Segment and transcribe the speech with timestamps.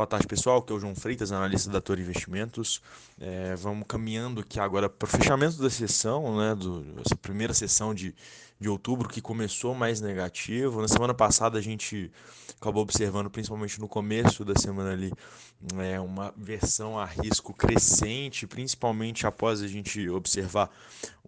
[0.00, 0.62] Boa tarde, pessoal.
[0.62, 2.80] Que é o João Freitas, analista da Torre Investimentos.
[3.20, 7.94] É, vamos caminhando aqui agora para o fechamento da sessão, né, do, essa primeira sessão
[7.94, 8.14] de,
[8.58, 10.80] de outubro, que começou mais negativo.
[10.80, 12.10] Na semana passada, a gente
[12.58, 15.12] acabou observando, principalmente no começo da semana ali,
[15.76, 20.70] é, uma versão a risco crescente, principalmente após a gente observar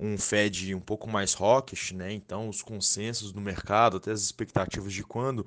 [0.00, 2.10] um Fed um pouco mais hawkish, né?
[2.10, 5.44] Então, os consensos do mercado, até as expectativas de quando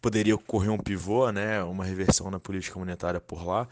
[0.00, 3.68] poderia ocorrer um pivô, né, uma reversão na política monetária por lá.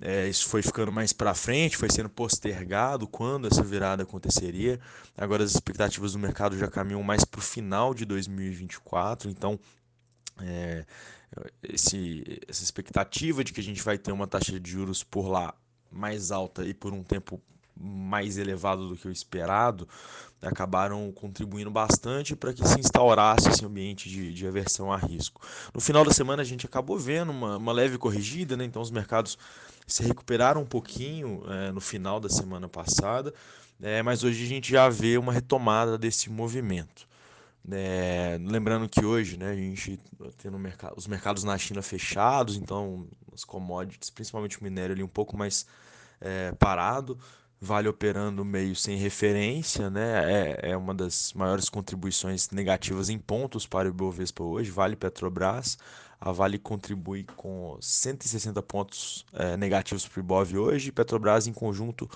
[0.00, 4.80] É, isso foi ficando mais para frente, foi sendo postergado quando essa virada aconteceria.
[5.16, 9.58] Agora as expectativas do mercado já caminham mais para o final de 2024, então
[10.40, 10.84] é,
[11.62, 15.54] esse, essa expectativa de que a gente vai ter uma taxa de juros por lá
[15.90, 17.40] mais alta e por um tempo
[17.76, 19.88] mais elevado do que o esperado,
[20.40, 25.40] acabaram contribuindo bastante para que se instaurasse esse ambiente de, de aversão a risco.
[25.72, 28.64] No final da semana a gente acabou vendo uma, uma leve corrigida, né?
[28.64, 29.38] então os mercados
[29.86, 33.34] se recuperaram um pouquinho é, no final da semana passada,
[33.82, 37.06] é, mas hoje a gente já vê uma retomada desse movimento.
[37.70, 39.98] É, lembrando que hoje né, a gente
[40.36, 45.08] tem mercado, os mercados na China fechados, então as commodities, principalmente o minério ali um
[45.08, 45.66] pouco mais
[46.20, 47.18] é, parado,
[47.64, 50.60] Vale operando meio sem referência, né?
[50.60, 54.70] É, é uma das maiores contribuições negativas em pontos para o Ibovespa hoje.
[54.70, 55.78] Vale Petrobras.
[56.20, 60.92] A Vale contribui com 160 pontos é, negativos para o Ibov hoje.
[60.92, 62.08] Petrobras, em conjunto,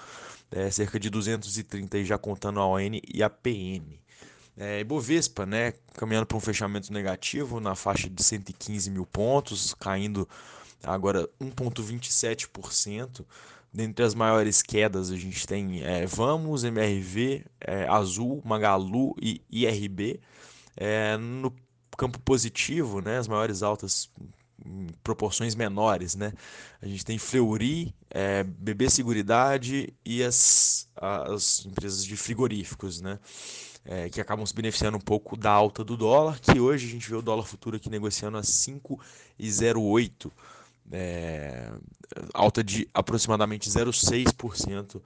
[0.51, 3.99] é, cerca de 230, já contando a ON e a PM.
[4.55, 10.29] É, Ibovespa, né, caminhando para um fechamento negativo na faixa de 115 mil pontos, caindo
[10.83, 13.25] agora 1,27%.
[13.73, 20.21] Dentre as maiores quedas, a gente tem é, Vamos, MRV, é, Azul, Magalu e IRB.
[20.77, 21.55] É, no
[21.97, 24.11] campo positivo, né, as maiores altas
[24.65, 26.33] em proporções menores, né?
[26.81, 33.19] A gente tem Fleury, é, BB Seguridade e as, as empresas de frigoríficos, né?
[33.85, 37.09] É, que acabam se beneficiando um pouco da alta do dólar, que hoje a gente
[37.09, 40.31] vê o dólar futuro aqui negociando a 5,08
[40.93, 41.71] é,
[42.33, 45.01] alta de aproximadamente 0,6%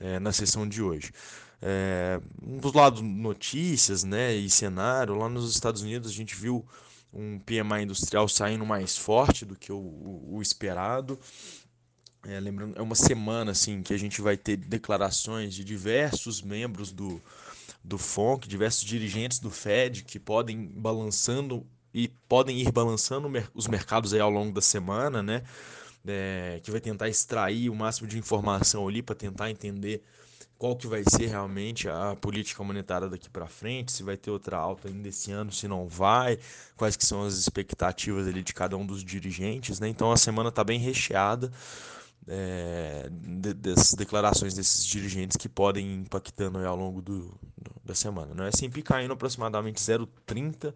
[0.00, 1.12] é, na sessão de hoje.
[1.60, 6.64] É, dos lados notícias né, e cenário, lá nos Estados Unidos a gente viu
[7.12, 11.18] um PMI industrial saindo mais forte do que o, o, o esperado.
[12.26, 16.92] É, lembrando, é uma semana assim que a gente vai ter declarações de diversos membros
[16.92, 17.20] do,
[17.82, 21.66] do FONC, diversos dirigentes do Fed que podem balançando
[21.98, 25.42] e podem ir balançando os mercados aí ao longo da semana, né?
[26.06, 30.02] É, que vai tentar extrair o máximo de informação ali para tentar entender
[30.56, 34.56] qual que vai ser realmente a política monetária daqui para frente, se vai ter outra
[34.56, 36.38] alta ainda esse ano, se não vai,
[36.76, 39.88] quais que são as expectativas ali de cada um dos dirigentes, né?
[39.88, 41.50] Então a semana está bem recheada
[42.28, 47.94] é, de, dessas declarações desses dirigentes que podem ir impactando ao longo do, do, da
[47.94, 48.34] semana.
[48.34, 48.48] Né?
[48.48, 50.72] S&P caindo aproximadamente 0,30%,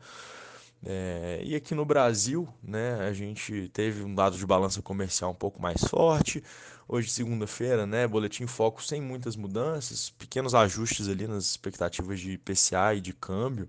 [0.84, 5.34] é, e aqui no Brasil, né, a gente teve um dado de balança comercial um
[5.34, 6.42] pouco mais forte.
[6.88, 12.94] Hoje, segunda-feira, né, boletim foco sem muitas mudanças, pequenos ajustes ali nas expectativas de IPCA
[12.96, 13.68] e de câmbio,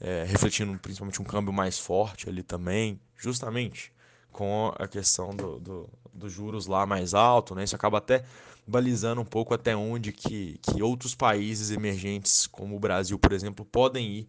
[0.00, 3.92] é, refletindo principalmente um câmbio mais forte ali também, justamente
[4.30, 7.64] com a questão dos do, do juros lá mais alto, né?
[7.64, 8.24] Isso acaba até
[8.66, 13.64] balizando um pouco até onde que, que outros países emergentes, como o Brasil, por exemplo,
[13.64, 14.28] podem ir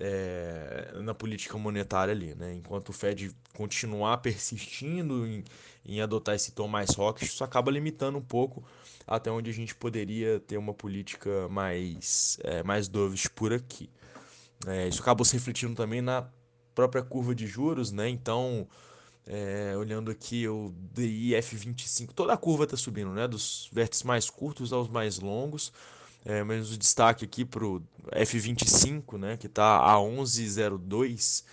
[0.00, 2.54] é, na política monetária ali, né?
[2.54, 5.44] Enquanto o Fed continuar persistindo em,
[5.84, 8.64] em adotar esse tom mais rock, isso acaba limitando um pouco
[9.06, 13.90] até onde a gente poderia ter uma política mais, é, mais dovish por aqui.
[14.66, 16.28] É, isso acabou se refletindo também na
[16.74, 18.08] própria curva de juros, né?
[18.08, 18.66] Então,
[19.26, 23.26] é, olhando aqui o DI F25, toda a curva está subindo, né?
[23.28, 25.72] Dos vértices mais curtos aos mais longos.
[26.24, 31.44] É, mas o destaque aqui para o F25, né, que está a 11,02,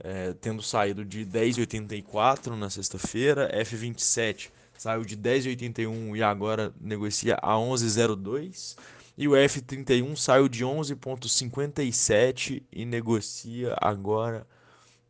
[0.00, 3.48] é, tendo saído de 10,84 na sexta-feira.
[3.62, 8.76] F27 saiu de 10,81 e agora negocia a 11,02.
[9.16, 14.46] E o F31 saiu de 11,57 e negocia agora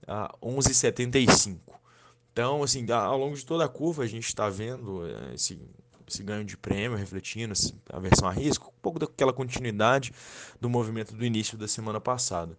[0.06, 1.58] a 11,75.
[2.32, 5.58] Então, assim, ao longo de toda a curva a gente está vendo é, esse
[6.08, 7.54] esse ganho de prêmio, refletindo
[7.90, 10.12] a versão a risco, um pouco daquela continuidade
[10.60, 12.56] do movimento do início da semana passada.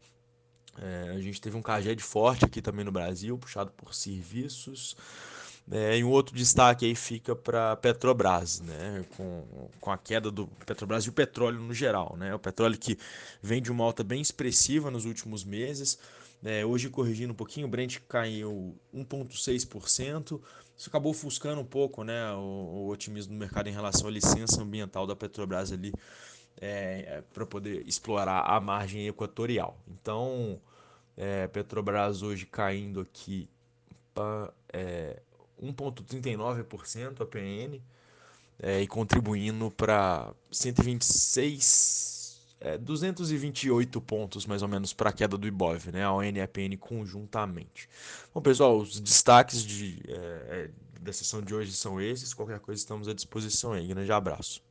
[0.80, 4.96] É, a gente teve um CAGED forte aqui também no Brasil, puxado por serviços.
[5.70, 9.06] É, e um outro destaque aí fica para Petrobras, né?
[9.18, 12.16] Com, com a queda do Petrobras e o petróleo no geral.
[12.18, 12.34] Né?
[12.34, 12.98] O petróleo que
[13.42, 16.00] vem de uma alta bem expressiva nos últimos meses,
[16.46, 20.40] É, hoje corrigindo um pouquinho, o Brent caiu 1,6%.
[20.78, 24.62] Isso acabou ofuscando um pouco né, o, o, otimismo do mercado em relação à licença
[24.62, 25.92] ambiental da Petrobras ali
[26.62, 29.78] é, é para poder explorar a margem equatorial.
[29.88, 30.62] Então,
[31.52, 33.50] Petrobras hoje caindo aqui
[34.14, 35.20] para é,
[35.62, 37.82] 1,39% a PN
[38.60, 42.18] é, e contribuindo para 126
[42.60, 46.04] é, 228 pontos mais ou menos para a queda do Ibov, né?
[46.04, 47.88] A ON e a PN conjuntamente.
[48.34, 50.70] Bom, pessoal, os destaques de, é, é,
[51.00, 52.34] da sessão de hoje são esses.
[52.34, 53.88] Qualquer coisa estamos à disposição aí.
[53.88, 54.67] Grande abraço.